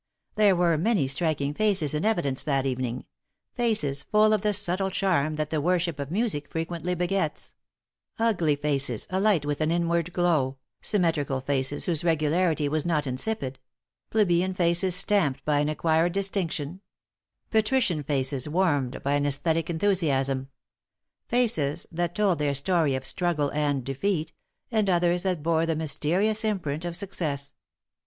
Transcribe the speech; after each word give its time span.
There 0.33 0.55
were 0.55 0.79
many 0.79 1.07
striking 1.07 1.53
faces 1.53 1.93
in 1.93 2.05
evidence 2.05 2.43
that 2.43 2.65
evening, 2.65 3.05
faces 3.53 4.01
full 4.01 4.33
of 4.33 4.41
the 4.41 4.51
subtle 4.51 4.89
charm 4.89 5.35
that 5.35 5.51
the 5.51 5.61
worship 5.61 5.99
of 5.99 6.09
music 6.09 6.49
frequently 6.49 6.95
begets; 6.95 7.53
ugly 8.17 8.55
faces 8.55 9.05
alight 9.11 9.45
with 9.45 9.61
an 9.61 9.69
inward 9.69 10.11
glow, 10.11 10.57
symmetrical 10.81 11.39
faces 11.39 11.85
whose 11.85 12.03
regularity 12.03 12.67
was 12.67 12.83
not 12.83 13.05
insipid; 13.05 13.59
plebeian 14.09 14.55
faces 14.55 14.95
stamped 14.95 15.45
by 15.45 15.59
an 15.59 15.69
acquired 15.69 16.13
distinction; 16.13 16.81
patrician 17.51 18.01
faces 18.01 18.49
warmed 18.49 19.03
by 19.03 19.13
an 19.13 19.27
esthetic 19.27 19.69
enthusiasm; 19.69 20.49
faces 21.27 21.85
that 21.91 22.15
told 22.15 22.39
their 22.39 22.55
story 22.55 22.95
of 22.95 23.05
struggle 23.05 23.51
and 23.51 23.83
defeat, 23.83 24.33
and 24.71 24.89
others 24.89 25.21
that 25.21 25.43
bore 25.43 25.67
the 25.67 25.75
mysterious 25.75 26.43
imprint 26.43 26.85
of 26.85 26.95
success. 26.97 27.51